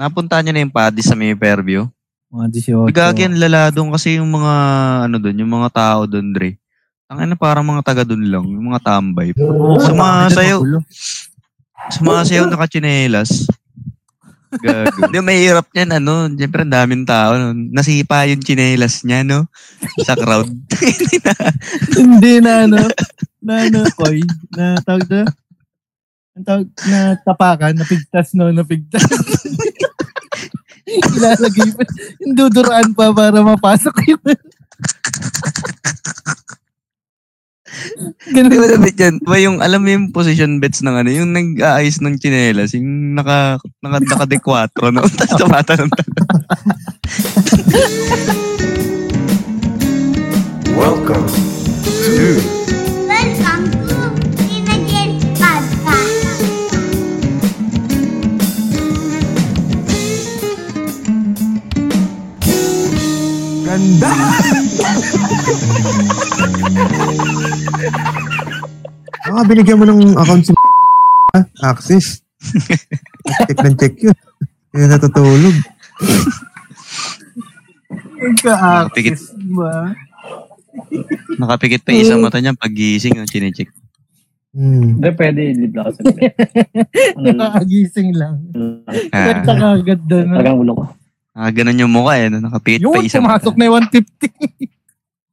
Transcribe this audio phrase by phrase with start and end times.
[0.00, 1.84] Napunta niyo na yung paddy sa may Fairview?
[2.32, 2.46] Mga
[2.88, 2.96] 18.
[2.96, 4.54] Gagi ang lala doon kasi yung mga,
[5.04, 6.56] ano doon, yung mga tao doon, Dre.
[7.12, 9.36] Ang ano, parang mga taga doon lang, yung mga tambay.
[9.84, 10.64] Sumasayaw,
[11.92, 13.44] sumasayaw nakachinelas.
[14.56, 14.98] Gago.
[15.04, 17.36] Hindi, mahirap niyan, ano, siyempre ang daming tao.
[17.36, 17.52] No?
[17.52, 19.46] Nasipa yung chinelas niya, no?
[20.02, 20.48] Sa crowd.
[20.80, 21.34] Hindi na.
[21.94, 22.78] Hindi na ano.
[23.44, 24.24] Na ano, koy.
[24.56, 25.22] Na tawag na.
[26.40, 29.04] Ang tawag na tapakan, napigtas no, napigtas.
[31.16, 31.82] Ilalagay pa.
[32.24, 34.22] Yung duduraan pa para mapasok yun.
[38.30, 38.74] Di ba Ganun.
[38.76, 39.14] dapat yan?
[39.22, 43.62] Diba yung, alam mo yung position bets ng ano, yung nag-aayos ng chinelas, yung naka,
[43.80, 45.02] naka, naka de 4, no?
[45.18, 45.90] Tapos tumatanong
[50.74, 51.28] Welcome
[51.84, 52.59] to
[63.70, 64.10] Ganda!
[69.30, 70.50] Baka binigyan mo ng account si
[71.38, 72.18] ah, Access.
[73.46, 74.16] check ng check yun.
[74.74, 75.54] Kaya natutulog.
[78.18, 79.94] Nagka-access ba?
[81.38, 83.70] Nakapikit pa isang mata niya pag-gising yung chinecheck.
[84.50, 84.98] Hmm.
[84.98, 85.40] Hindi, pwede.
[85.54, 86.02] Live lang kasi.
[87.14, 87.38] Ano lang.
[87.38, 88.34] Nakagising lang.
[89.14, 90.26] Ah, Ganda ka agad doon.
[90.34, 90.84] Talagang ulo ko.
[91.40, 92.28] Ah, ganun yung mukha eh.
[92.28, 92.44] No?
[92.44, 93.58] Nakapikit pa Yun, isang pumasok mata.
[93.58, 94.68] na yung 150.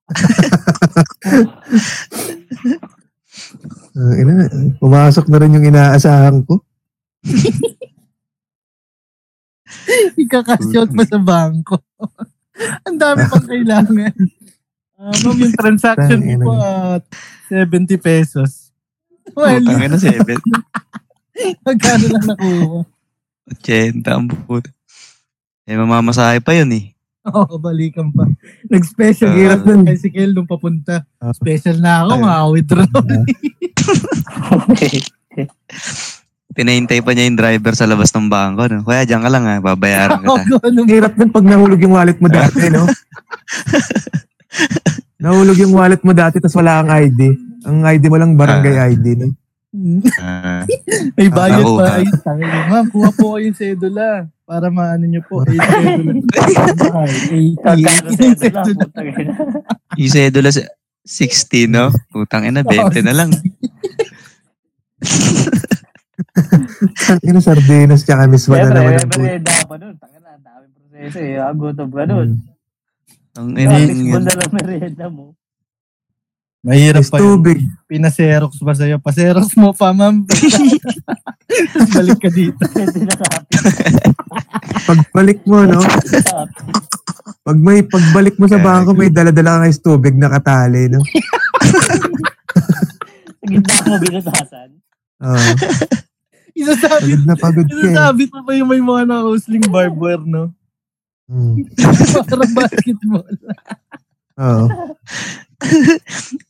[3.98, 4.46] Ah, ina,
[4.78, 6.62] pumasok na rin yung inaasahan ko.
[10.22, 11.82] Ikakashot pa sa bangko.
[12.90, 14.14] Ang dami pang kailangan.
[14.98, 17.06] Ah, ma'am, yung transaction ko at
[17.50, 18.74] 70 pesos.
[19.34, 20.38] Well, Putang ina, 7.
[21.62, 22.82] magkano lang nakuha?
[23.62, 24.70] 80 ang puto.
[25.68, 26.96] Eh, mamamasahe pa yun eh.
[27.28, 28.24] Oo, oh, balikan pa.
[28.72, 29.36] Nag-special Ah.
[29.36, 31.04] hirap ng bicycle nung papunta.
[31.20, 31.36] Ah.
[31.36, 32.24] Special na ako, Ayun.
[32.24, 32.88] makaka-withdraw.
[36.58, 38.64] Pinahintay pa niya yung driver sa labas ng bangko.
[38.66, 38.82] No?
[38.82, 39.60] Kuya, dyan ka lang ha.
[39.60, 40.58] Babayaran Oo, kita.
[40.58, 40.80] ganun.
[40.80, 42.88] Ang hirap din pag nahulog yung wallet mo dati, no?
[45.22, 47.22] nahulog yung wallet mo dati tapos wala kang ID.
[47.68, 49.28] Ang ID mo lang barangay ID, no?
[50.18, 50.64] Ah,
[51.18, 51.86] May bayad Ako, pa.
[51.86, 51.96] ha?
[51.98, 52.48] Ay, tangin.
[52.68, 54.08] Ma'am, kuha po kayo yung sedula.
[54.42, 55.44] Para maano niyo po.
[55.44, 55.60] Ay,
[57.28, 58.64] sedula.
[58.64, 59.34] Putang ina.
[59.96, 60.64] yung sedula sa
[61.04, 61.92] 60, no?
[62.08, 63.30] Putang ina, 20 na lang.
[67.08, 69.20] Ang ina sardinas tsaka miswa na Siyempre, naman ang puto.
[69.20, 69.96] merienda ka pa nun.
[69.98, 71.36] Tanga na, ang daming proseso eh.
[71.38, 72.30] Ah, gutom ka nun.
[73.36, 74.08] Ang Ina, ina yun.
[74.08, 75.26] mo na lang merienda mo.
[76.68, 77.40] Mahirap Is pa yun.
[77.40, 77.64] tubig.
[77.88, 79.00] Pinaserox ba sa'yo?
[79.00, 80.28] Paserox mo pa, ma'am.
[81.96, 82.60] Balik ka dito.
[84.84, 85.80] Pagbalik mo, no?
[87.48, 91.00] Pag may pagbalik mo sa bangko, may dala-dala kang is tubig na katali, no?
[93.40, 94.70] Sa gitna mo binutasan.
[95.24, 95.50] Oo.
[96.52, 97.96] Isasabi, pagod na pagod ka eh.
[97.96, 100.52] isasabi pa pa yung may mga nakausling barbware, no?
[101.32, 101.64] Hmm.
[102.28, 103.36] Para basketball.
[104.36, 104.66] Oo.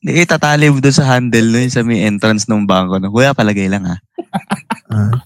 [0.03, 3.00] Hindi, tatali mo doon sa handle no, yung sa may entrance ng bangko.
[3.00, 3.12] No?
[3.12, 3.95] Kuya, palagay lang ha.
[4.91, 5.16] Ah.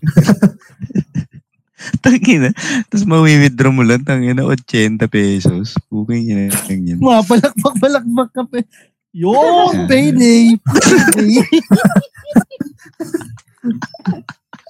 [2.06, 2.54] Tangina.
[2.90, 5.74] Tapos mawi-withdraw mo lang, tangina, 80 pesos.
[5.90, 6.98] Okay yun lang yan.
[7.02, 8.62] Mga palakpak-palakpak ka pa.
[9.12, 10.56] Yun, payday.
[10.62, 11.42] Payday.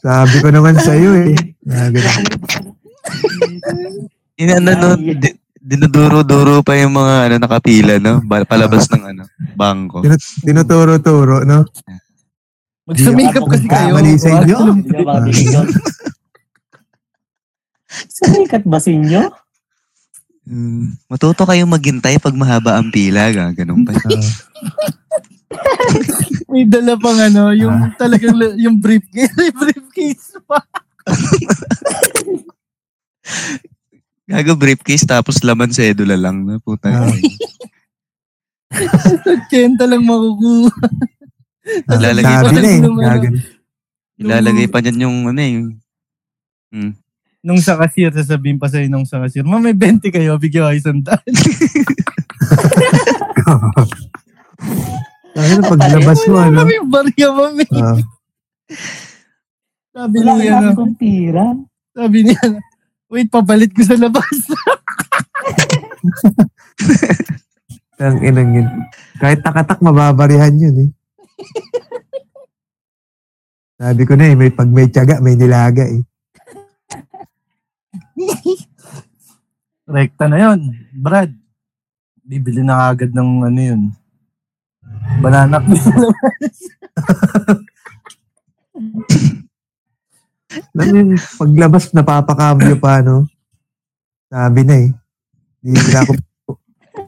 [0.01, 1.37] Sabi ko naman sa'yo eh.
[1.61, 2.09] Sabi ko,
[4.41, 8.17] Ina, ano, no, di- dinuduro-duro pa yung mga ano, nakapila, no?
[8.25, 9.23] Ba- Palabas ng ano,
[9.53, 10.01] bangko.
[10.41, 11.69] tinuturo-turo, no?
[12.89, 13.93] Magsumikap kasi kayo.
[13.93, 14.57] Kamali sa inyo.
[18.09, 19.29] Sumikat ba sinyo?
[20.41, 23.93] Hmm, matuto kayong maghintay pag mahaba ang pila, gaganon pa.
[23.93, 24.01] Ah.
[26.51, 29.31] May dala pang ano, yung talagang la- yung briefcase.
[29.61, 30.59] Briefcase pa.
[34.31, 36.87] Gago briefcase tapos laman sedula lang na puta.
[36.87, 37.11] Ah.
[39.51, 40.71] Kenta lang makukuha.
[41.91, 42.79] Ilalagay pa, na eh.
[42.79, 43.27] Ano,
[44.17, 45.53] ilalagay pa dyan yung ano eh.
[46.71, 46.93] Hmm.
[47.41, 50.69] Nung sa cashier, sasabihin pa sa'yo nung sa cashier, ma may 20 kayo, bigyan ko
[50.69, 51.31] kayo sandaan.
[55.33, 56.61] Sabi na paglabas mo, ano?
[56.69, 57.65] May barya, mami.
[57.73, 57.97] Ah.
[59.91, 60.71] Sabi niya, ano,
[61.91, 62.39] sabi niya,
[63.11, 64.23] wait, papalit ko sa labas.
[68.01, 68.69] Ang inang yun.
[69.21, 70.91] Kahit takatak, mababarihan yun eh.
[73.77, 76.01] Sabi ko na eh, may, pag may tiyaga, may nilaga eh.
[79.85, 80.73] Rekta na yun.
[80.95, 81.35] Brad,
[82.23, 83.91] bibili na agad ng ano yun.
[85.21, 85.61] Banana.
[85.61, 85.77] Alam
[90.75, 93.27] yung paglabas, napapakambyo pa, no?
[94.31, 94.89] Sabi na eh.
[95.61, 96.13] Hindi na ako,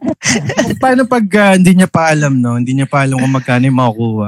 [0.81, 2.59] Paano pag ah, hindi niya pa alam, no?
[2.59, 4.27] Hindi niya pa alam kung magkano yung makukuha.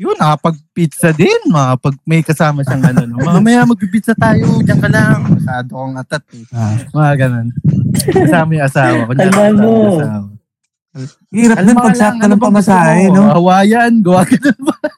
[0.00, 1.52] Yun, nakapag-pizza din.
[1.52, 3.20] Makapag may kasama siyang ano, no?
[3.20, 4.64] Mamaya magpipizza tayo.
[4.64, 5.20] Diyan ka lang.
[5.28, 6.44] Masyado kong atat, eh.
[6.56, 7.48] ah, Mga ganun.
[8.08, 9.00] Kasama yung asawa.
[9.04, 9.72] Kunyari, kasama mo.
[10.00, 10.28] asawa.
[11.30, 13.22] hirap Alam din mo pag lang, sakta ano ng pamasahe, no?
[13.30, 14.76] Hawayan, gawa ka na ba?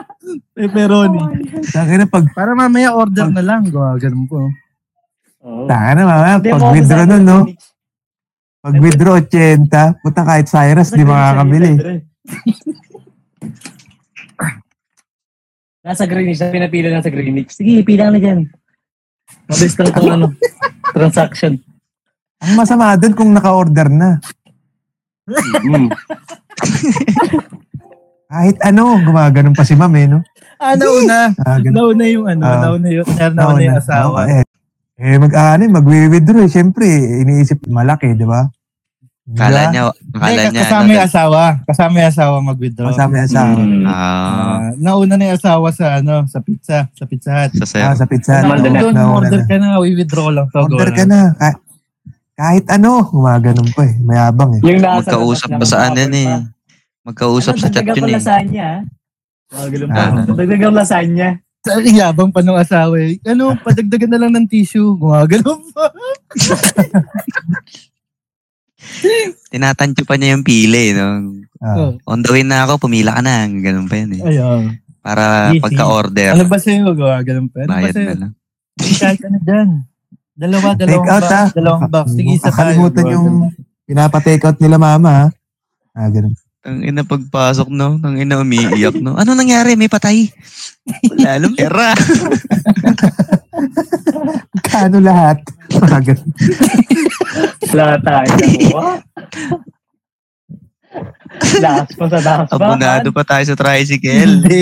[0.61, 1.21] Pepperoni.
[1.73, 4.45] Taka na pag, Para mamaya order na lang, gawa ganun po.
[5.41, 5.65] Oo.
[5.65, 7.39] taka na mamaya, pag withdraw nun, no?
[8.61, 11.81] Pag withdraw 80, puta kahit Cyrus, di makakabili.
[15.81, 17.57] Nasa Greenwich, na pinapila lang sa Greenwich.
[17.57, 18.45] Sige, pila na dyan.
[19.49, 20.27] Mabilis lang itong ano,
[20.93, 21.57] transaction.
[22.37, 24.21] Ang masama doon kung naka-order na.
[25.65, 25.89] Mm.
[28.31, 30.21] Kahit ano, gumaganon pa si ma'am eh, no?
[30.61, 31.19] Ah, nauna.
[31.41, 31.73] Ah, ganun.
[31.73, 32.59] Nauna yung ano, Ah.
[32.63, 34.19] nauna yung, nauna yung asawa.
[34.21, 34.43] Oo, eh,
[34.95, 36.51] eh mag ano, mag-withdraw eh.
[36.51, 36.85] Siyempre,
[37.19, 38.45] iniisip malaki, di ba?
[39.31, 40.61] Kala niya, kala Hindi, niya.
[40.61, 41.41] kasama ano, yung asawa.
[41.63, 42.87] Kasama yung asawa mag-withdraw.
[42.91, 43.51] Kasama yung asawa.
[43.55, 43.83] Mm.
[43.83, 43.93] Ah,
[44.51, 47.51] Ah, nauna na yung asawa sa ano, sa pizza, sa Pizza Hut.
[47.55, 47.81] sa sir.
[47.81, 48.33] Ah, sa pizza.
[48.37, 48.81] Nauna Nauna, na.
[48.81, 49.47] Doon, nauna order na.
[49.47, 50.57] ka na, withdraw lang to.
[50.59, 51.19] Order go ka na.
[51.33, 51.57] Kahit,
[52.35, 53.93] kahit ano, gumaganon pa eh.
[53.99, 54.61] Mayabang eh.
[54.61, 56.29] Yung nasa Magkausap pa sa ano yan eh.
[57.01, 58.13] Magkausap Ano, sa chat yun pa eh.
[58.13, 58.79] lasagna, ah.
[59.51, 60.01] Mga ganun pa.
[60.01, 60.25] Ah.
[60.25, 61.27] Dagdagang lasagna.
[61.61, 63.21] Sa yabang pa ng asawa eh.
[63.21, 64.97] Ano, padagdagan na lang ng tissue.
[64.97, 65.93] Gumagano pa.
[69.51, 71.37] Tinatansyo pa niya yung pili, no?
[71.61, 71.93] Ah.
[71.93, 73.45] Oh, On the way na ako, pumila ka na.
[73.45, 74.21] Ganun pa yun eh.
[74.25, 74.63] ayun.
[75.01, 75.61] Para Easy.
[75.61, 76.93] pagka-order, Ano ba sa'yo?
[76.93, 77.57] Gumagano pa.
[77.61, 78.09] Ano ba bayad sa'yo?
[78.09, 78.31] na lang.
[78.81, 79.69] Kahit ano dyan.
[80.31, 81.31] Dalawa, dalawang Take out box.
[81.31, 81.47] ah.
[81.53, 82.05] Dalawang box.
[82.11, 82.49] Sige, isa tayo.
[82.49, 83.27] Kakalimutan yung
[83.85, 85.25] pinapa-take out nila mama ha.
[85.93, 86.33] Ah, ganun.
[86.61, 87.97] Ang ina pagpasok, no?
[88.05, 89.17] Ang ina umiiyak, no?
[89.17, 89.73] Ano nangyari?
[89.73, 90.29] May patay.
[91.09, 91.97] Wala lang pera.
[94.61, 95.41] Kano lahat?
[95.81, 96.29] Ah, ganun.
[97.73, 98.29] Wala tayo.
[101.65, 102.55] Lakas pa sa lakas pa.
[102.61, 104.45] Abonado pa tayo sa tricycle.
[104.45, 104.61] Hindi.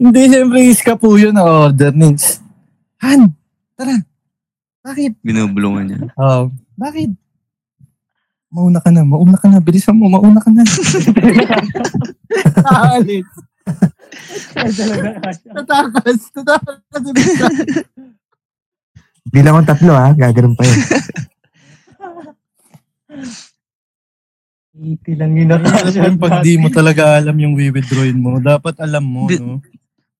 [0.00, 1.92] Hindi, siyempre iska po yun na order.
[1.92, 2.40] Nins.
[3.04, 3.28] Han,
[3.76, 4.00] tara.
[4.86, 5.20] Bakit?
[5.20, 5.98] Binubulungan niya.
[6.16, 6.48] Oh,
[6.80, 7.12] bakit?
[8.56, 9.60] Mauna ka na, mauna ka na.
[9.60, 10.64] Bilisan mo, mauna ka na.
[12.96, 13.28] Alit.
[15.56, 16.80] Tatakas, tatakas.
[19.28, 20.16] Bilang ang tatlo ha.
[20.16, 20.80] Gaganon pa yun.
[24.76, 25.52] Iti lang yun.
[25.92, 29.60] Yung pag di mo talaga alam yung withdrawin mo, dapat alam mo, Di- no?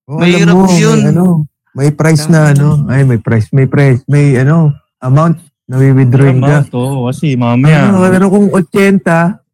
[0.05, 0.99] Oh, Mahirap alam mo, yun.
[1.01, 1.25] May, ano,
[1.73, 2.85] may price na ano.
[2.85, 3.49] Ay, may price.
[3.49, 4.05] May price.
[4.05, 6.63] May ano, amount na withdrawing ka.
[6.71, 7.91] To, kasi mamaya.
[7.91, 9.03] Ano, pero kung 80,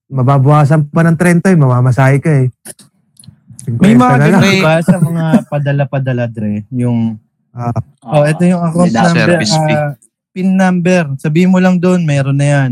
[0.07, 2.47] mababawasan pa ng 30, eh, mamamasahe ka eh.
[3.65, 4.31] 50 May mga na lang.
[4.37, 6.63] ganun ba sa mga padala-padala, Dre?
[6.69, 7.17] Yung,
[7.53, 7.69] Ah,
[8.01, 9.77] oh, ito yung account number, service fee.
[9.77, 9.93] ah,
[10.29, 11.05] pin number.
[11.17, 12.71] Sabihin mo lang doon, meron na yan.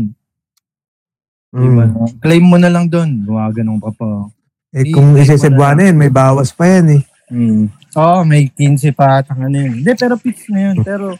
[1.54, 1.86] Diba?
[1.86, 2.18] mm.
[2.18, 3.22] Claim mo na lang doon.
[3.22, 4.34] Gumaganong pa po.
[4.74, 7.02] Eh, kung Hindi, isesebwa na yun, may bawas pa yan eh.
[7.30, 7.70] Hmm.
[7.94, 9.78] Oo, may 15 pa at ano yun.
[9.78, 10.82] Hindi, pero fix na yun.
[10.82, 11.14] Pero,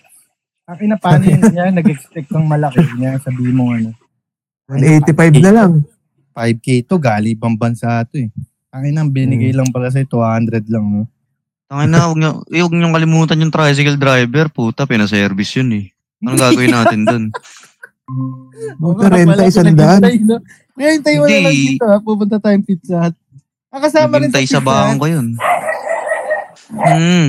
[0.66, 3.90] ang ina paano yun niya, nag-expect kang malaki niya, sabihin mo ano.
[4.70, 5.72] 185 na lang.
[6.32, 8.28] 5K to, gali ibang bansa to eh.
[8.72, 10.86] Ang ina, binigay lang pala sa'yo, 200 lang.
[10.86, 11.02] No?
[11.68, 14.48] Tangin na, huwag niyo, eh, huwag niyong kalimutan yung tricycle driver.
[14.48, 15.86] Puta, pinaservice yun eh.
[16.24, 17.24] Anong gagawin natin dun?
[18.80, 20.04] Buta renta, isang daan.
[20.72, 21.76] Hintay mo na lang Hindi.
[21.76, 23.16] dito ha, pupunta tayong pizza hut.
[23.72, 25.14] Ah, kasama rin sa Naghintay pizza sa bangko hut.
[25.16, 25.26] yun.
[26.72, 27.28] Hmm.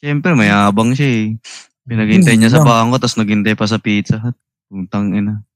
[0.00, 1.26] Siyempre, mayabang siya eh.
[1.86, 4.36] Pinaghintay niya sa bangko, tapos naghintay pa sa pizza hut.
[4.66, 5.46] Putang ina.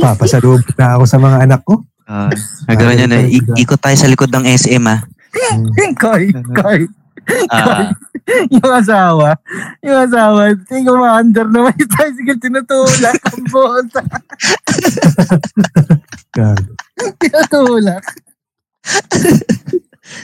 [0.00, 1.84] Papasalubog na ako sa mga anak ko.
[2.02, 2.32] Ah,
[2.66, 5.04] nagkaroon niya na, "I- ikot tayo sa likod ng SM ah.
[5.96, 6.80] Koy, koy.
[7.48, 7.92] Ah,
[8.48, 9.34] Yung asawa,
[9.80, 14.00] yung asawa, tingin mo under naman yung tricycle, tinutulak ang bota.
[16.30, 16.72] Gago.
[17.18, 18.04] Tinutulak.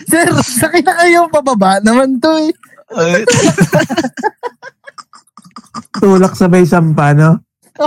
[0.06, 2.52] Sir, sakit na kayo pababa naman to eh.
[5.98, 7.38] Tulak sabay sampa, no?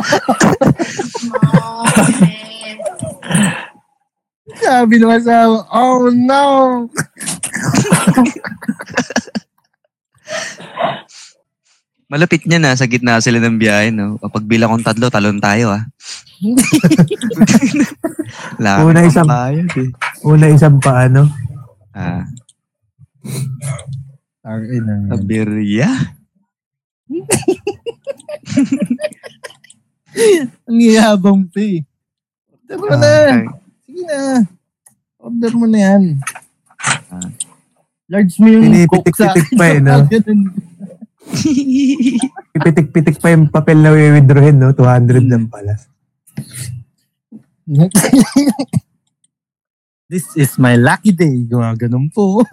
[4.61, 6.45] Sabi ng asawa, oh no.
[12.11, 14.19] malapit niya na, sa gitna sila ng biyahe, no?
[14.19, 15.87] Kapag bilang kong tatlo, talon tayo ah.
[18.59, 19.89] Wala Una isang- pambayad eh.
[20.27, 21.31] Una isang pa, ano?
[21.95, 22.27] Ah,
[24.43, 24.95] Ang ina.
[25.15, 25.87] Abirya.
[30.67, 31.83] Ang iyabang pa eh.
[32.51, 33.07] Order mo na.
[33.07, 33.45] Ay,
[33.85, 34.17] Sige na.
[35.21, 36.03] Order mo na yan.
[37.11, 37.29] Ah.
[38.11, 40.03] Large mo yung coke sa Pinipitik-pitik pa eh, no?
[40.11, 40.39] Ganun.
[42.51, 44.75] Pipitik-pitik pa yung papel na withdrawin, no?
[44.75, 45.79] 200 lang pala.
[50.11, 51.47] This is my lucky day.
[51.47, 52.43] Gumaganon po.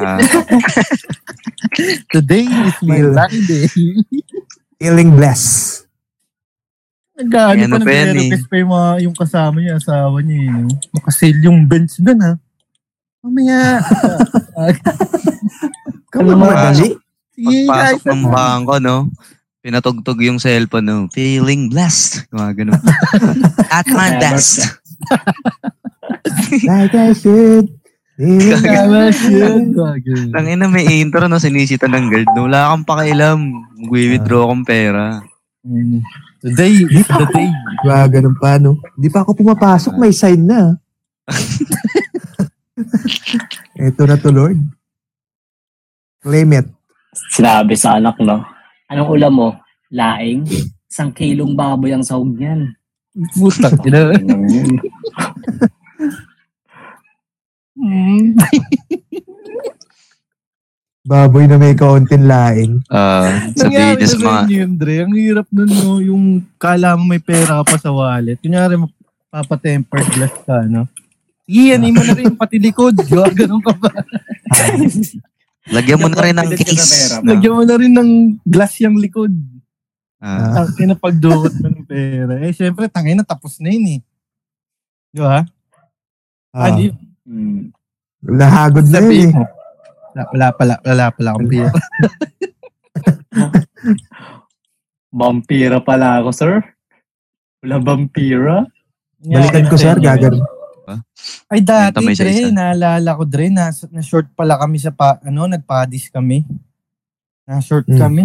[0.00, 0.16] ah,
[2.16, 3.68] Today is my lucky day.
[4.84, 5.88] Feeling blessed.
[7.16, 10.38] Nag-ano pa, na pa yan nag-request pa yung, mga, yung kasama niya, asawa niya.
[10.44, 10.68] Eh, no?
[10.92, 12.32] Nakasail yung bench doon ha.
[13.24, 13.60] Mamaya.
[16.14, 16.94] Ano madali.
[17.34, 19.10] Sige, pagpasok ng bangko, no?
[19.58, 20.96] Pinatugtog yung cellphone, no?
[21.10, 22.30] Feeling blessed.
[22.30, 22.78] Mga ganun.
[23.74, 24.78] At my best.
[26.62, 27.66] Like I should.
[30.30, 31.42] Nang ina may intro, no?
[31.42, 32.30] Sinisita ng guard.
[32.38, 32.46] No?
[32.46, 33.38] Wala kang pakialam.
[33.74, 35.18] Mag-withdraw akong pera.
[36.38, 37.50] Today is the day.
[37.82, 38.78] Diba, ganun pa, no?
[38.94, 40.78] Di pa ako pumapasok, may sign na.
[43.90, 44.62] Ito na to, Lord.
[46.22, 46.70] Claim it.
[47.34, 48.46] Sinabi sa anak, no?
[48.86, 49.48] Anong ulam mo?
[49.90, 50.46] Laing?
[50.86, 52.78] Isang kilong baboy ang sahog niyan.
[53.14, 54.78] Mm.
[61.04, 62.80] Baboy na may kaunting laing.
[62.88, 64.40] Ah, sabihin Nangyari niya na sa mga...
[64.40, 64.94] inyo yun, Dre.
[65.04, 66.00] Ang hirap nun, no?
[66.00, 66.24] Yung
[66.56, 68.40] kala mo may pera ka pa sa wallet.
[68.40, 68.80] Kunyari,
[69.28, 70.88] papatempered glass ka, no?
[71.44, 72.96] Sige, yan, mo na rin pati likod.
[73.04, 73.92] Ganun ka pa.
[75.76, 77.20] Lagyan mo na rin ng case.
[77.20, 77.28] mo.
[77.36, 78.10] Lagyan mo na rin ng
[78.40, 79.32] glass yung likod.
[80.24, 82.40] Ah, Ang kinapagdukot mo ng pera.
[82.40, 84.00] Eh, syempre, tangay na, tapos na yun eh.
[85.12, 85.44] Di ba?
[86.48, 86.96] Ah, Ano yun?
[87.28, 87.64] Hmm.
[88.24, 89.32] Nahagod na yun eh.
[90.14, 91.70] Wala, wala pala, wala pala akong pera.
[95.14, 96.54] Vampira pala ako, sir.
[97.62, 98.66] Wala vampira?
[99.22, 100.42] Balikan ko, sir, gagawin.
[101.48, 102.50] Ay, dati, isa-isa.
[102.50, 106.44] Dre, naalala ko, Dre, na, na short pala kami sa, pa, ano, nagpadis kami.
[107.48, 107.96] Na short Hmm.
[107.96, 108.24] kami.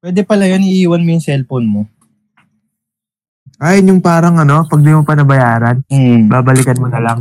[0.00, 1.82] Pwede pala yun, iiwan mo yung cellphone mo.
[3.62, 6.26] Ay, yung parang ano, pag di mo pa nabayaran, Mm.
[6.26, 7.18] babalikan mo na lang.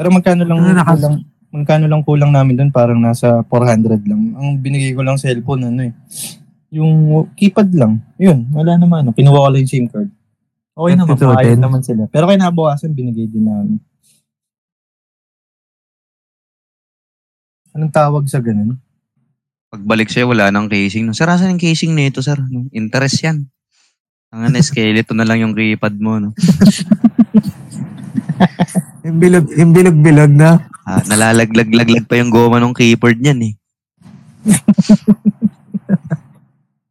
[0.00, 1.16] Pero magkano lang, Ano, nakas- kulang,
[1.52, 4.32] magkano lang kulang namin doon, parang nasa 400 lang.
[4.32, 5.92] Ang binigay ko lang cellphone, ano eh.
[6.72, 8.00] Yung keypad lang.
[8.16, 9.04] Yun, wala naman.
[9.04, 9.12] Ano.
[9.12, 10.08] Kinuha ko lang yung SIM card.
[10.72, 12.08] Okay naman, maayos naman sila.
[12.08, 13.76] Pero kinabukasan, binigay din namin.
[17.76, 18.80] Anong tawag sa ganun?
[19.70, 21.06] pagbalik siya, wala nang casing.
[21.06, 21.14] No?
[21.14, 22.40] Sir, asan yung casing nito, sir?
[22.40, 22.66] No?
[22.72, 23.46] Interest yan.
[24.32, 26.16] Ang ano, skeleton na lang yung keypad mo.
[26.18, 26.32] No?
[29.00, 30.68] Yung bilog, yung bilog-bilog na.
[30.82, 33.54] Ah, nalalaglag-laglag pa yung goma ng keyboard niyan eh.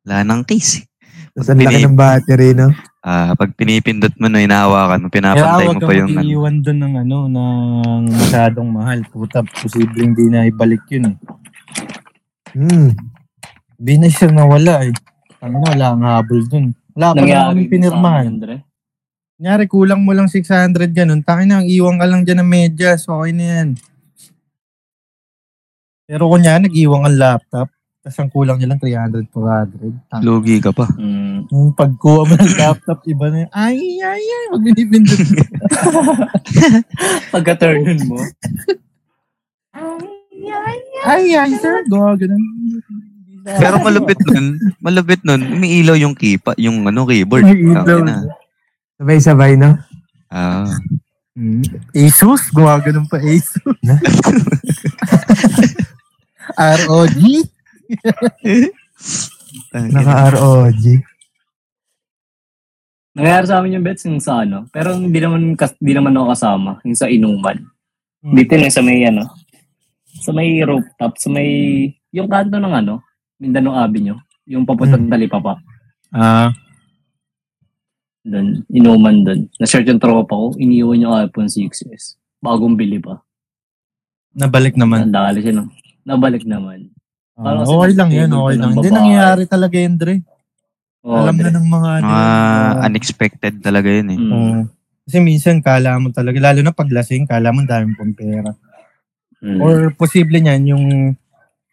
[0.04, 0.82] Wala nang case.
[0.82, 0.84] eh.
[1.32, 2.74] Tapos ang laki ng battery, no?
[3.00, 6.20] Ah, pag pinipindot mo na inahawakan mo, Kaya pinapantay huwag mo pa yung ano.
[6.20, 7.50] mag-iwan doon ng ano, ng
[8.12, 9.00] masyadong mahal.
[9.08, 11.16] Puta, posibleng di na ibalik yun eh.
[12.50, 12.90] Hmm.
[13.78, 14.94] Di na siya nawala eh.
[15.40, 16.76] Ano na, wala ang habol dun.
[16.92, 18.26] Wala pa naman Nangyari kami sa pinirmahan.
[18.28, 18.68] amin,
[19.40, 19.48] Dre.
[19.48, 21.24] Kunyari, kulang mo lang 600 ganun.
[21.24, 23.08] Taki na, iwan ka lang dyan ng medyas.
[23.08, 23.70] Okay na yan.
[26.04, 27.72] Pero kunyari, nag-iwan ang laptop.
[28.04, 30.12] Tapos ang kulang niya lang 300, 400.
[30.12, 30.92] Tang- Lugi ka pa.
[30.92, 31.48] Hmm.
[31.56, 33.50] Yung pagkuha mo ng laptop, iba na yun.
[33.56, 34.46] Ay, ay, ay.
[34.52, 35.44] Pag binipindot mo.
[37.36, 38.20] Pagka-turn mo.
[41.08, 41.80] ay, ay, sir.
[41.88, 42.44] Gawa ganun.
[43.40, 47.48] Pero malupit nun, malupit nun, umiilaw yung keypad, yung ano, keyboard.
[47.48, 47.88] May ilaw.
[49.00, 49.80] Sabay-sabay, no?
[50.28, 50.68] Ah,
[51.40, 51.64] Hmm.
[51.96, 52.52] Asus?
[52.52, 53.64] Gawa ganun pa Asus.
[56.84, 57.22] ROG?
[59.72, 60.84] Naka-ROG.
[63.16, 64.68] Nangyari sa amin yung bets yung sa ano.
[64.76, 66.72] Pero hindi naman, hindi naman ako kasama.
[66.84, 67.56] Yung sa inuman.
[68.20, 68.36] Hmm.
[68.36, 69.24] Dito na sa may ano.
[70.20, 71.16] Sa may rooftop.
[71.16, 71.48] Sa may,
[72.12, 73.00] yung kanto ng ano.
[73.40, 74.20] Mindanao Avenue.
[74.44, 75.12] Yung papuntang Hmm.
[75.16, 75.56] Talipapa.
[76.12, 76.52] Ah.
[78.30, 78.48] Doon.
[78.70, 79.40] Inuman doon.
[79.58, 80.54] Na-search yung tropa ko.
[80.62, 82.22] Iniwan yung iPhone 6s.
[82.40, 83.20] Bagong bili pa.
[84.38, 85.10] Nabalik naman.
[85.10, 85.68] Nandali siya no.
[86.06, 86.94] Nabalik naman.
[87.40, 88.72] Ah, Parang kasi okay lang yun, okay ng lang.
[88.76, 90.16] Hindi nangyayari talaga yun, Dre.
[91.00, 92.06] Oh, Alam na ng mga ano.
[92.06, 94.20] Mga ah, unexpected talaga yun eh.
[94.20, 94.32] Mm.
[94.36, 94.62] oo.
[95.10, 98.54] kasi minsan, kala mo talaga, lalo na pag lasing, kala mo dami pong pera.
[99.42, 99.58] Mm.
[99.64, 100.86] Or posible niyan, yung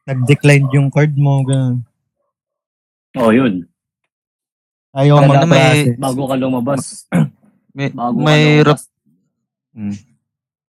[0.06, 1.82] nag-decline yung card mo, ganun.
[3.18, 3.66] oh, yun.
[4.96, 6.82] Ayaw mo dapat may- Bago ka lumabas.
[7.76, 8.82] May, Bago may ka rap, lumabas.
[9.76, 9.96] Mm.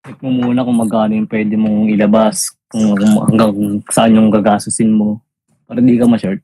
[0.05, 2.57] Check mo muna kung magkano yung pwede mong ilabas.
[2.65, 3.53] Kung, hanggang
[3.93, 5.21] saan yung gagastusin mo.
[5.69, 6.41] Para di ka ma-short.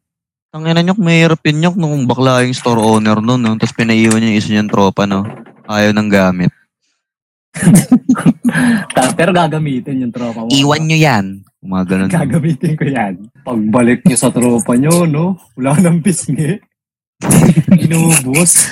[0.54, 3.58] Tangina nyo, mahirap yun nyok nung bakla yung store owner nun, no?
[3.58, 5.26] Tapos pinaiwan niya yung isa niyang tropa, no?
[5.66, 6.52] Ayaw ng gamit.
[9.18, 10.50] Pero gagamitin yung tropa mo.
[10.54, 11.26] Iwan nyo yan.
[11.62, 12.10] Mga ganun.
[12.22, 13.14] Gagamitin ko yan.
[13.42, 15.38] Pagbalik niyo sa tropa niyo, no?
[15.58, 16.58] Wala nang pisngi.
[17.78, 18.72] Inubos.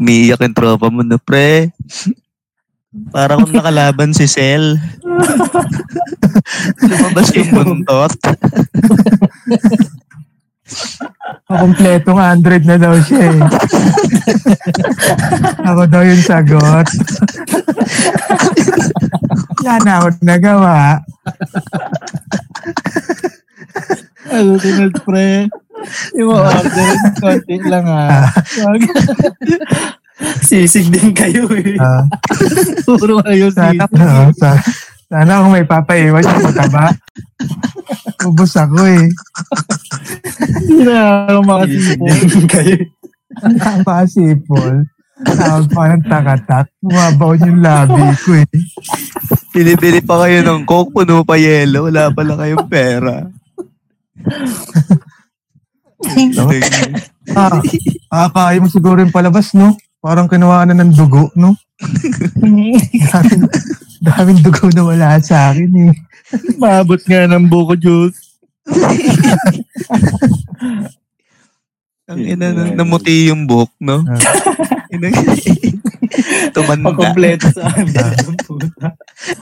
[0.00, 1.68] Umiiyak yung tropa mo, no, pre.
[3.12, 4.80] Para kung nakalaban si Sel.
[6.88, 8.12] Lumabas yung buntot.
[11.46, 13.40] Kompletong 100 na daw siya eh.
[15.62, 16.88] Ako daw yung sagot.
[19.62, 20.98] Na ako nagawa.
[24.36, 25.48] Ano, sunod, pre?
[26.14, 28.28] Yung order, konti lang ha.
[28.62, 28.80] Wag.
[30.40, 31.76] Sisig din kayo eh.
[31.76, 32.04] Ah,
[32.82, 33.96] Puro kayo sana, dito.
[33.98, 34.62] ah, sa-
[35.06, 36.90] sana kung may papaiwan yung mataba.
[38.24, 39.06] Ubus ako eh.
[40.64, 42.04] Hindi na ako makasipo.
[42.08, 42.76] Sisig din kayo.
[43.38, 44.74] Ang nakakasipol.
[45.16, 46.66] Tawag pa ng takatak.
[46.78, 48.48] Bumabaw yung labi ko eh.
[49.50, 51.86] Pinibili pa kayo ng coke, puno pa yelo.
[51.86, 53.24] Wala pala kayong pera.
[57.36, 57.58] Ah,
[58.12, 59.74] ah kaya mo siguro yung palabas, no?
[59.98, 61.58] Parang kinuha na ng dugo, no?
[63.10, 63.44] daming,
[64.00, 65.92] daming dugo na wala sa akin eh.
[66.60, 68.38] Maabot nga ng buko juice.
[72.06, 74.06] Ang ina, na- namuti yung buhok, no?
[74.94, 75.10] Ina-
[76.54, 76.86] Tumanda.
[76.88, 77.92] Pagkompleto sa amin.
[77.92, 78.88] Ang puta.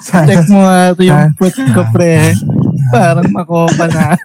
[0.00, 2.33] Sana, Check mo nga ito yung puwet ko, pre.
[2.90, 4.16] Parang makopa na.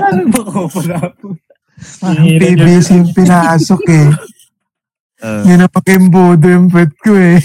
[0.00, 1.34] Ano ba ko pala po?
[2.12, 4.08] PBC yung pinasok eh.
[5.20, 5.44] Ah.
[5.44, 7.40] Yun na pakimbodo yung pet ko eh.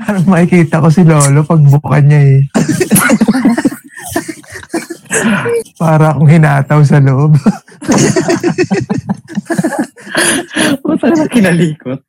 [0.00, 2.42] Parang makikita ko si Lolo pag buka niya eh.
[5.80, 7.36] Para akong hinataw sa loob.
[10.84, 12.00] Puta na kinalikot.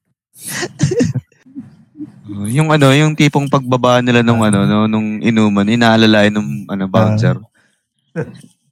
[2.32, 6.88] Oh, yung ano, yung tipong pagbaba nila nung ano, no, nung inuman, inaalalayan nung ano,
[6.88, 7.36] bouncer.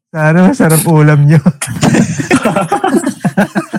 [0.10, 1.44] Sana masarap ulam niyo.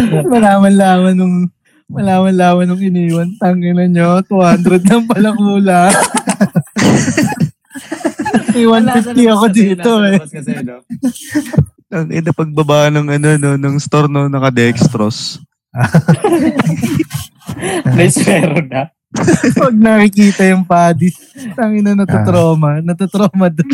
[0.32, 1.36] Malaman-laman nung
[1.90, 3.28] malaman-laman nung iniwan.
[3.36, 5.90] Tangin na nyo, 200 lang pala kula.
[8.50, 10.18] May 150 ako dito eh.
[11.90, 15.42] Ang ina pagbaba ng ano, no, ng store, no, naka-dextrose.
[17.94, 18.90] Nice meron na.
[19.58, 21.18] Pag nakikita yung padis,
[21.58, 22.78] tangin na natutroma.
[22.78, 23.70] Natutroma doon.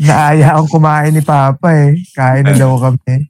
[0.00, 2.00] Naaya akong kumain ni Papa eh.
[2.16, 3.28] Kain na daw kami.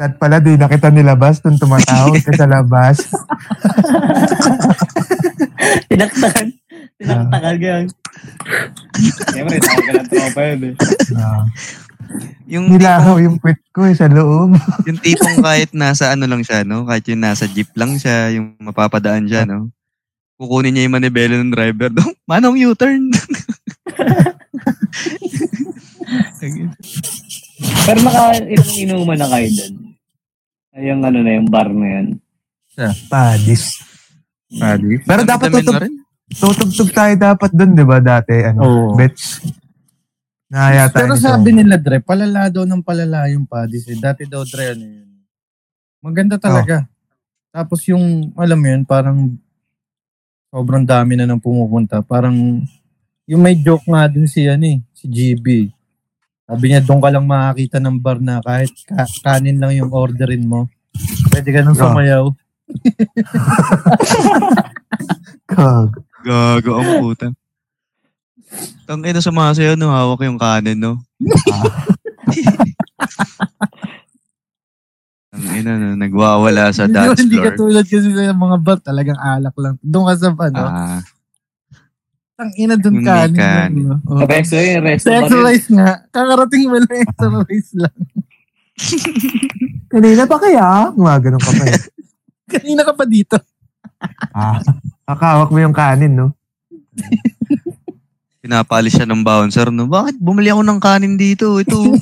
[0.00, 2.96] At pala di na kita nilabas nung tumatawag ka sa labas.
[5.92, 6.48] Tinaktakan.
[6.96, 7.84] Tinaktakan ka yan.
[9.36, 10.72] Siyempre, tawag ka ng tropa yun eh.
[11.20, 11.44] Ah.
[12.48, 14.56] Yung Nilahaw yung kwit ko eh sa loob.
[14.88, 16.88] yung tipong kahit nasa ano lang siya, no?
[16.88, 19.68] Kahit yung nasa jeep lang siya, yung mapapadaan siya, no?
[20.40, 21.92] Kukunin niya yung manibela ng driver.
[21.92, 22.08] No?
[22.30, 23.12] Manong U-turn.
[27.86, 29.74] Pero naka ilang inuman na kayo doon.
[30.72, 32.06] Ay, yung ano na yung bar na yan.
[33.12, 33.82] Padis.
[34.48, 35.00] Padis?
[35.04, 35.94] Pero dapat rin.
[36.32, 38.32] tutugtog tayo dapat dun, di ba, dati?
[38.40, 38.96] Ano, Oo.
[38.96, 39.44] bets.
[40.48, 41.24] Nahaya tayo Pero nito.
[41.24, 43.96] sabi nila, Dre, palala daw ng palala yung padis eh.
[43.96, 45.08] Dati daw, Dre, ano yun.
[46.00, 46.88] Maganda talaga.
[47.52, 49.36] Tapos yung, alam mo yun, parang
[50.52, 52.00] sobrang dami na nang pumupunta.
[52.00, 52.64] Parang,
[53.28, 55.72] yung may joke nga din si, ano eh, si GB.
[56.52, 60.44] Sabi niya, doon ka lang makakita ng bar na kahit ka- kanin lang yung orderin
[60.44, 60.68] mo.
[61.26, 62.28] Pwede ka nang sumayaw.
[65.46, 65.90] Kag.
[66.22, 67.26] Gago ang puta.
[68.84, 69.88] Tang ina sa mga sayo, no?
[69.88, 71.00] Hawak yung kanin, no?
[75.32, 75.96] Ang ina, no?
[75.96, 77.46] Nagwawala sa Hindi, dance hindi floor.
[77.48, 79.80] katulad kasi sa mga bar, talagang alak lang.
[79.80, 81.00] Doon ka sa ano, Ah,
[82.40, 83.84] ang ina kanin.
[83.86, 83.96] no?
[84.08, 84.18] Oh.
[84.24, 85.90] Sa yung resto Sa exercise nga.
[86.10, 87.96] Kakarating mo lang exercise lang.
[89.92, 90.90] Kanina pa kaya?
[90.96, 91.80] Mga ganun ka pa eh.
[92.52, 93.36] Kanina ka pa dito.
[94.34, 94.58] ah,
[95.06, 96.34] kakawak mo yung kanin, no?
[98.42, 99.86] pinapalis siya ng bouncer, no?
[99.86, 101.62] Bakit bumili ako ng kanin dito?
[101.62, 101.78] Ito.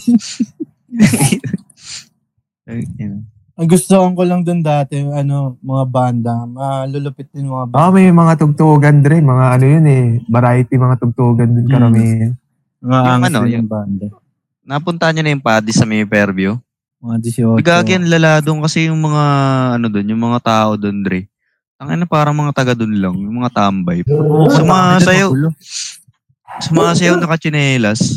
[3.61, 6.33] Ang gusto ko lang doon dati, ano, mga banda.
[6.49, 7.85] Malulupit din mga banda.
[7.85, 9.20] Ah, may mga tugtugan, Dre.
[9.20, 10.05] Mga ano yun eh.
[10.25, 11.73] Variety mga tugtugan din Mm.
[11.77, 12.33] karamihan.
[12.81, 14.07] Mga Yung ano, din yung- yung banda.
[14.64, 16.57] Napunta niyo na yung paddy sa may Fairview?
[17.05, 17.61] Mga 18.
[17.61, 19.25] Gagi ang lala doon kasi yung mga
[19.77, 21.29] ano doon, yung mga tao doon, Dre.
[21.77, 24.05] Ang ano parang mga taga doon lang, yung mga tambay.
[24.57, 25.33] Sumasayaw,
[26.64, 28.16] sumasayaw nakachinelas.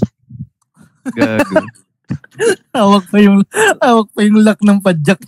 [1.12, 1.83] Gago.
[2.75, 3.43] Hawak pa yung,
[3.79, 5.19] hawak pa yung lock ng padjak.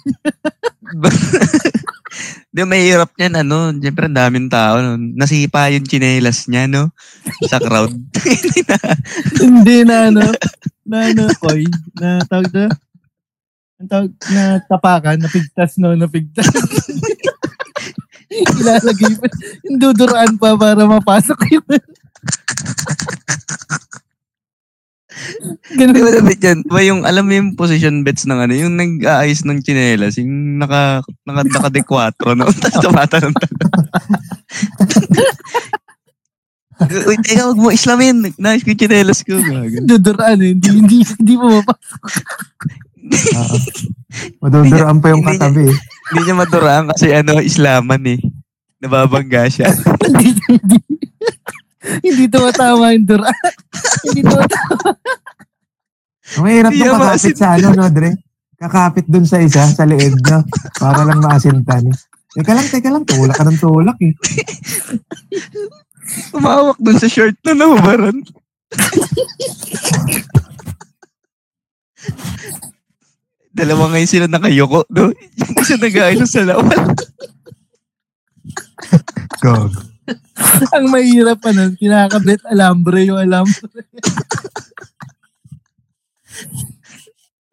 [2.56, 4.80] Di mahirap niyan, ano, siyempre ang daming tao.
[4.80, 4.96] No?
[4.96, 6.96] Nasipa yung chinelas niya, no?
[7.44, 7.92] Sa crowd.
[8.24, 8.80] Hindi na.
[9.44, 10.24] Hindi na ano,
[10.88, 11.68] na ano, koy,
[12.00, 12.72] na tawag na,
[13.76, 16.48] ang tawag na tapakan, napigtas no, napigtas.
[18.32, 19.28] Ilalagay pa,
[19.68, 21.40] yung duduraan pa para mapasok
[25.76, 26.18] yung Di ba Ganun.
[26.22, 26.58] dapat yan?
[26.64, 31.02] Diba yung, alam mo yung position bets ng ano, yung nag-aayos ng chinelas, yung naka,
[31.24, 32.46] naka, naka de 4, no?
[32.62, 33.36] Tapos tumata ng
[37.08, 38.36] Uy, teka, huwag mo islamin.
[38.36, 39.40] Nice ko yung chinelas ko.
[39.88, 42.02] Duduraan eh, hindi, hindi, hindi mo mapasok.
[44.44, 45.72] Maduduraan pa yung katabi.
[45.72, 45.76] eh.
[46.12, 48.20] Hindi niya maduraan kasi ano, islaman eh.
[48.84, 49.72] Nababangga siya.
[50.04, 50.78] hindi, hindi,
[52.06, 53.54] hindi tumatama yung duraan.
[54.10, 54.90] hindi tumatama.
[56.42, 58.12] Mahirap naman kakapit sa ano, no, Dre?
[58.58, 60.42] Kakapit dun sa isa, sa leeg, no?
[60.82, 61.86] Para lang maasintan.
[62.36, 63.06] Teka lang, teka lang.
[63.06, 64.14] Tulak ka ng tulak, eh.
[66.34, 68.26] Tumawak dun sa shirt na nahubaran.
[73.56, 75.16] Dalawa ngayon sila nakayoko, no?
[75.64, 76.92] Isa nag-aayos sa lawan.
[79.40, 79.95] Gog.
[80.76, 83.86] Ang mahirap pa nun, kinakabit alambre yung alambre.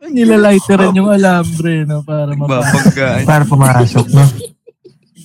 [0.13, 2.93] Nilalighteran yung alambre, no, para mapasok.
[2.93, 3.23] Babanggaan.
[3.25, 4.27] Para pumasok, no?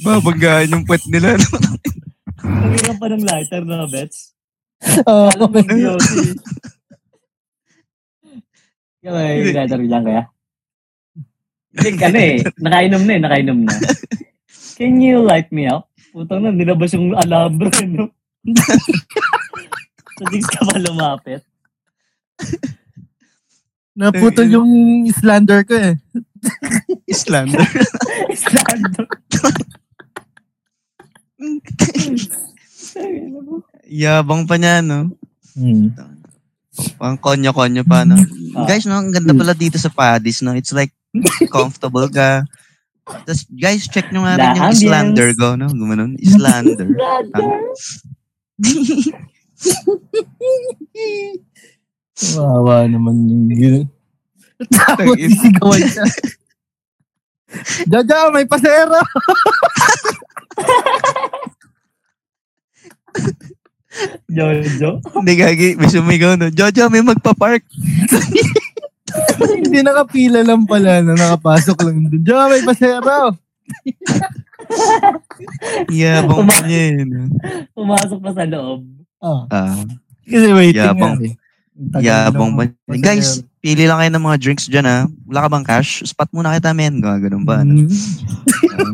[0.06, 1.50] Babanggaan yung puwet nila, no?
[2.46, 4.38] Ang hirap pa ng lighter na bets.
[5.10, 5.60] Oo, Alam mo.
[9.08, 10.24] Kaya may lighter lang kaya?
[11.78, 12.38] Hindi, ano eh.
[12.60, 13.74] Nakainom na eh, nakainom na.
[14.76, 15.88] Can you light me up?
[16.18, 18.10] Putang na, nilabas yung alambre, no?
[20.18, 21.46] Sa digs ka pa lumapit.
[23.94, 25.94] Naputol yung slander ko eh.
[27.14, 27.62] Islander.
[28.34, 29.06] Islando.
[33.86, 35.14] Yabang pa niya, no?
[35.54, 35.94] Hmm.
[36.98, 38.18] Pang konyo-konyo pa, no?
[38.58, 38.66] Ah.
[38.66, 40.58] Guys, no, ang ganda pala dito sa Paddy's, no?
[40.58, 40.98] It's like,
[41.54, 42.42] comfortable ka.
[43.08, 44.84] Tapos, guys, check nyo nga rin yung ambience.
[44.84, 45.72] Islander ko, no?
[45.72, 46.88] Gumanon, Islander.
[52.36, 53.88] Wawa naman yung yun.
[54.74, 56.04] Tapos sisigawan siya.
[57.88, 59.00] Jaja, may pasero!
[64.28, 65.00] Jojo.
[65.16, 66.52] Hindi gagi, may sumigaw, no?
[66.52, 67.64] Jojo, may magpa-park.
[69.64, 72.22] Hindi nakapila lang pala na nakapasok lang doon.
[72.22, 73.20] Jaja, may pasero!
[75.90, 77.22] Yabang pa niya, eh, no?
[77.72, 78.84] Pumasok pa sa loob.
[79.18, 79.80] Ah, Ah,
[80.24, 81.16] kasi waiting Yabang.
[81.18, 81.36] nga eh.
[82.04, 83.00] Yabang pasero.
[83.00, 85.00] Guys, pili lang kayo ng mga drinks dyan, ha?
[85.26, 86.04] Wala ka bang cash?
[86.04, 87.00] Spot muna kita, men.
[87.00, 87.64] Mga ganun ba?
[87.64, 87.86] No?
[87.86, 87.92] Hmm.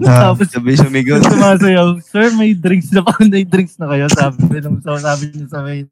[0.06, 1.19] Ah, Tapos Sabi sumigaw.
[1.21, 3.15] sumasayaw, Sir, may drinks na pa.
[3.23, 4.06] May drinks na kayo.
[4.10, 5.88] Sabi sabi niya sa may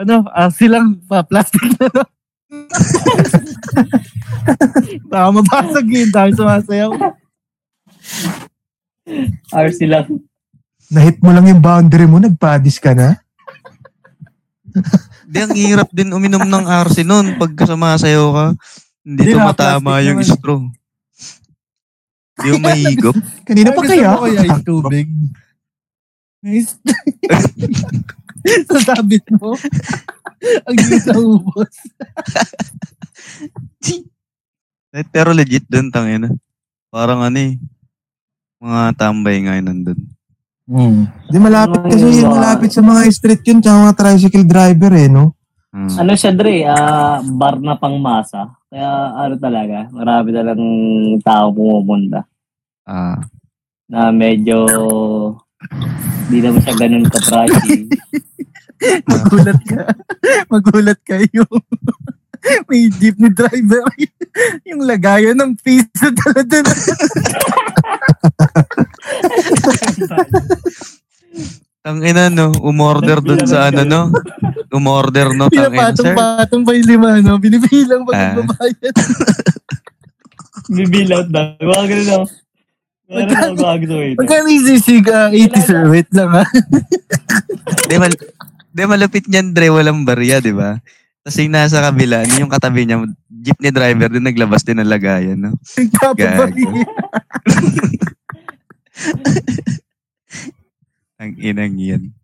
[0.00, 1.88] ano, ah, silang pa, plastic na?
[5.06, 6.10] Baka mabasag yun.
[6.10, 6.90] Dahil sumasayaw.
[9.50, 10.06] RC lang.
[10.90, 13.14] Nahit mo lang yung boundary mo, nagpadis ka na.
[15.24, 18.46] Hindi, ang hirap din uminom ng RC noon pag sumasayaw ka.
[19.00, 20.28] Hindi Hindi, tumatama yung naman.
[20.28, 20.60] straw.
[22.36, 23.16] Hindi mo mahigop.
[23.48, 24.08] Kanina pa Gusto kaya?
[24.08, 25.06] mo kaya yung tubig?
[26.40, 26.72] Nice.
[28.64, 29.52] Sasabit mo.
[30.66, 31.74] Ang gisa ubos.
[34.90, 36.34] Eh, Pero legit doon, tangina.
[36.90, 37.54] Parang ano eh.
[38.58, 40.00] Mga tambay nga yun nandun.
[40.66, 41.06] Hmm.
[41.30, 45.06] Di malapit kasi Ay, yun, malapit sa mga street yun, tsaka mga tricycle driver eh,
[45.06, 45.38] no?
[45.70, 45.94] Hmm.
[45.94, 46.66] Ano siya, Dre?
[46.66, 48.50] ah bar na pang masa.
[48.66, 50.74] Kaya ano talaga, marami talagang
[51.22, 52.26] tao pumupunta.
[52.82, 53.18] Ah.
[53.86, 54.66] Na medyo
[56.30, 57.86] hindi naman siya ganun ka-pricey.
[59.10, 59.82] Magulat ka.
[60.48, 61.44] Magulat kayo.
[62.68, 63.84] May jeepney driver.
[64.68, 66.64] yung lagayan ng piso talaga.
[71.80, 74.00] Tangina no, umorder doon sa ano no.
[74.72, 76.12] Umorder no, tangina sir.
[76.16, 77.36] Pinapatong-patong pa yung lima, no?
[77.40, 78.32] Binibilang pag Ah.
[81.28, 81.42] na.
[81.60, 82.24] Ganun ako.
[83.10, 84.14] Meron ako gagawin.
[84.14, 85.02] Magkano isisig?
[85.02, 86.44] Uh, 80 sir, wait lang ha.
[87.90, 88.14] Di, mal-
[88.70, 90.78] Di, malapit niyan, Dre, walang barya, di ba?
[91.20, 95.52] Tapos yung nasa kabila, yung katabi niya, jeepney driver din naglabas din ng lagayan, no?
[95.98, 96.64] Kapabari.
[101.20, 102.16] Ang inang yan.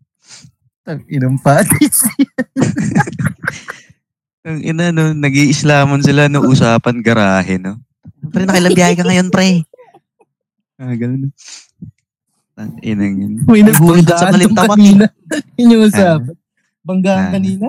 [0.89, 2.09] Ang inang patis.
[4.41, 7.77] Ang ina, no, nag-iislamon sila no, usapan garahe, no?
[8.33, 9.61] Pre, nakailang biyahe ka ngayon, pre?
[10.81, 11.29] Ah, ganun.
[12.57, 13.33] Ang inang yan.
[13.45, 15.05] May Nagulat sa kalimtawan, kanina.
[15.55, 16.21] Yun yung usap.
[16.25, 16.33] Ah.
[16.81, 17.31] Banggaan Ah.
[17.31, 17.67] kanina.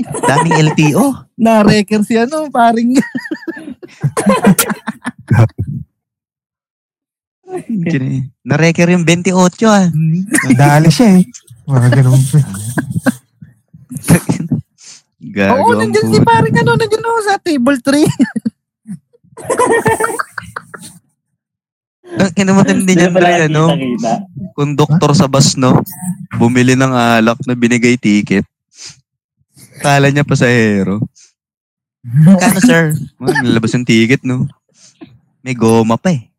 [0.00, 1.04] Daming LTO.
[1.44, 2.94] Na-recker si ano, paring
[8.44, 9.34] Na-recker yung 28
[9.66, 9.90] ah.
[10.54, 11.24] Dali siya eh.
[11.64, 12.20] Mga ganun.
[15.24, 18.06] Gago Oo, nandiyan si paring ano, nandiyan ako sa table 3.
[22.14, 23.64] Ang ina mo din Hindi yan, pala Dre, ano?
[24.54, 25.82] Konduktor sa bus, no?
[26.38, 28.46] Bumili ng alak na binigay ticket.
[29.82, 31.02] Kala niya pasahero.
[32.38, 32.94] Kano, sir?
[33.42, 34.46] Nilabas yung ticket, no?
[35.42, 36.30] May goma pa eh.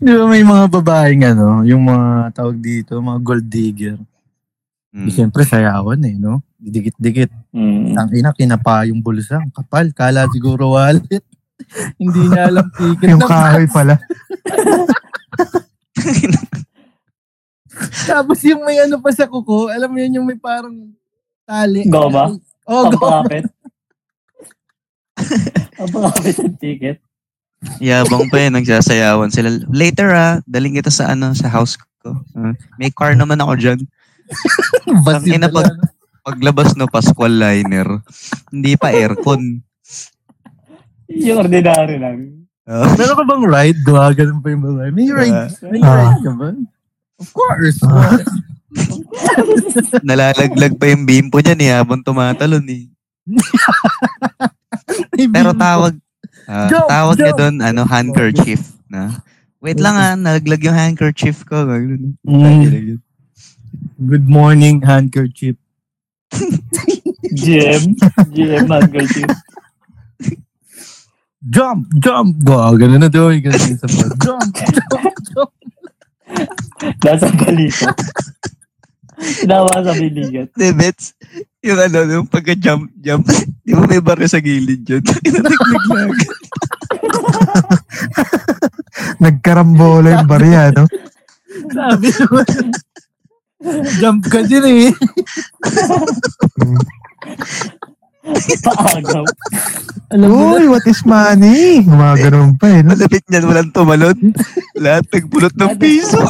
[0.00, 3.96] Di ba may mga babaeng ano, yung mga tawag dito, mga gold digger.
[4.88, 5.08] Hmm.
[5.12, 6.40] Siyempre sayawan eh, no?
[6.58, 7.30] Dikit-dikit.
[7.54, 7.94] Mm.
[7.94, 9.38] Ang ina, kinapa yung bulsa.
[9.38, 9.94] Ang kapal.
[9.94, 11.22] Kala siguro wallet.
[12.00, 13.94] Hindi niya alam ticket Yung kahoy pala.
[18.10, 20.74] Tapos yung may ano pa sa kuko, alam mo yun yung may parang
[21.46, 21.86] tali.
[21.86, 22.34] Goma?
[22.66, 23.22] Oh, goma.
[23.24, 23.44] Pampakapit.
[25.78, 26.98] Pampakapit ang ticket.
[27.82, 29.50] Yabang pa eh, nagsasayawan sila.
[29.70, 32.14] Later ah, daling kita sa ano, sa house ko.
[32.38, 33.78] Ah, may car naman ako dyan.
[35.06, 35.98] Basil ina, pag-?
[36.28, 38.04] Paglabas no, Pascual liner.
[38.52, 39.64] Hindi pa aircon.
[41.08, 42.44] Yung ordinary lang.
[42.68, 42.84] Oh.
[43.00, 43.80] Meron ka bang ride?
[43.80, 44.92] Gawa ganun pa yung mga.
[44.92, 45.56] May ride.
[45.72, 45.96] May Ah.
[46.04, 46.48] ride ka ba?
[47.16, 47.80] Of course.
[47.80, 48.20] Ah.
[50.04, 52.84] Nalalaglag pa yung bimpo niya ni habang tumatalon eh.
[55.16, 55.64] May Pero bimbo.
[55.64, 55.94] tawag,
[56.44, 59.16] ah, Jump, tawag niya doon, ano, handkerchief na.
[59.58, 61.64] Wait lang ah, nalaglag yung handkerchief ko.
[61.64, 62.14] Ganun.
[62.22, 63.00] Mm.
[63.98, 65.56] Good morning, handkerchief.
[67.34, 67.96] GM.
[68.30, 69.32] GM handkerchief.
[71.48, 71.88] Jump!
[71.96, 72.30] Jump!
[72.44, 73.32] Gawa ganun na daw.
[73.32, 73.88] Ganun sa.
[74.20, 74.52] Jump!
[74.52, 75.14] Jump!
[75.32, 75.52] Jump!
[77.04, 77.88] Nasa balito.
[79.18, 80.48] Tinawa sa biligat.
[80.54, 81.18] Di, Bets,
[81.66, 83.26] yung ano, yung pagka-jump, jump,
[83.66, 85.02] di ba may barya sa gilid yun?
[85.02, 86.14] Naglag.
[89.22, 90.86] Nagkarambola yung barya, no?
[91.74, 92.46] Sabi naman.
[93.98, 94.90] Jump ka din eh.
[98.64, 99.24] Paagaw.
[100.08, 100.28] Alam.
[100.32, 101.84] Uy, what is money?
[101.84, 102.80] Mga ganun pa eh.
[102.80, 102.96] No?
[102.96, 104.16] Malapit niyan, walang tumalon.
[104.80, 106.22] Lahat nagpulot ng piso.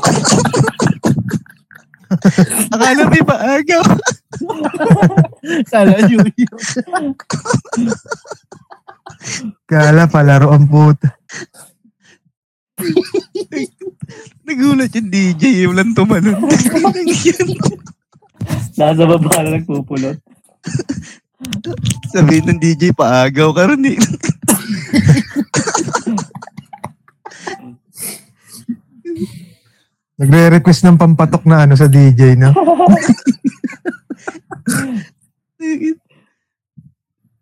[2.74, 3.84] Akala may paagaw.
[5.68, 6.52] Kala New Year.
[9.68, 11.12] Kala palaro ang puta.
[14.48, 16.38] Nagulat yung DJ, walang tumalon.
[18.78, 20.18] Nasa baba na nagpupulot.
[22.10, 23.98] Sabihin ng DJ, paagaw ka rin eh.
[30.18, 32.50] Nagre-request ng pampatok na ano sa DJ, no?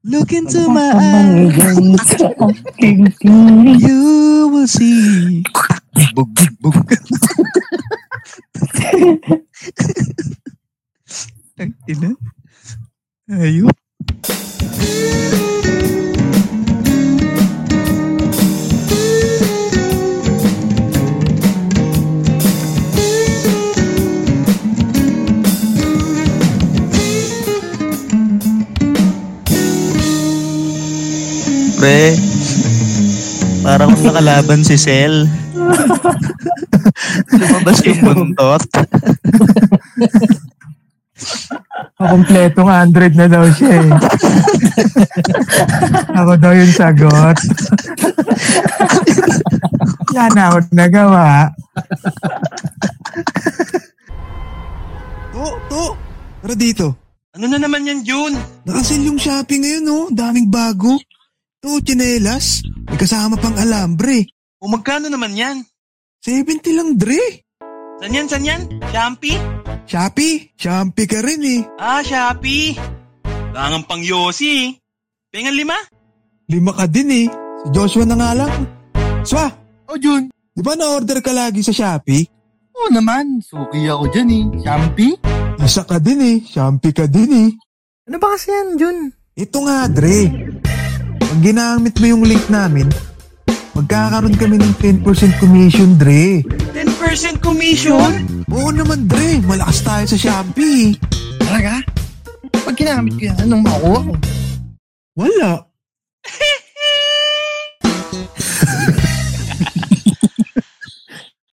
[0.05, 1.57] Look into my eyes,
[3.81, 5.41] you will see.
[6.13, 6.85] Bug, bug, bug.
[11.89, 12.13] Ina.
[13.33, 13.73] Ayun.
[31.87, 32.19] Pre,
[33.63, 35.23] parang nakalaban si Sel.
[37.39, 38.59] Lumabas yung buntot.
[42.11, 43.91] Kompletong Android na daw siya eh.
[46.19, 47.39] Ako daw yung sagot.
[50.11, 51.55] Yan na ako nagawa.
[55.31, 55.95] To, to.
[56.43, 56.99] Tara dito.
[57.39, 58.35] Ano na naman yan, June?
[58.67, 60.11] Nakasil yung shopping ngayon, no?
[60.11, 60.99] Daming bago.
[61.65, 62.63] To, chinelas.
[62.87, 64.29] May kasama pang alambre.
[64.61, 65.57] O magkano naman yan?
[66.23, 67.45] 70 lang, Dre.
[67.97, 68.63] San yan, san yan?
[68.93, 69.39] Shopee?
[69.89, 70.53] Shopee.
[70.55, 71.61] Shopee ka rin eh.
[71.81, 72.77] Ah, Shopee.
[73.57, 74.69] Langang pang Yossi eh.
[75.33, 75.77] Pengan lima?
[76.47, 77.27] Lima ka din eh.
[77.65, 78.53] Si Joshua na nga lang.
[79.25, 79.49] Swa,
[79.87, 80.29] Oh, Jun.
[80.51, 82.27] di ba na-order ka lagi sa Shopee?
[82.77, 83.41] Oo naman.
[83.41, 84.45] Suki ako dyan eh.
[84.61, 85.15] Shampoo?
[85.57, 86.37] Isa ka din eh.
[86.45, 87.51] Shampi ka din eh.
[88.07, 88.99] Ano ba kasi yan, Jun?
[89.35, 90.21] Ito nga, Dre.
[91.27, 92.87] Pag ginamit mo yung link namin,
[93.75, 95.03] magkakaroon kami ng 10%
[95.43, 96.47] commission, Dre.
[96.71, 98.23] 10% commission?
[98.47, 99.43] Oo naman, Dre.
[99.43, 100.95] Malakas tayo sa Shopee.
[101.43, 101.83] Talaga?
[102.63, 104.13] Pag ginamit ko yan, anong makuha ko?
[105.19, 105.67] Wala.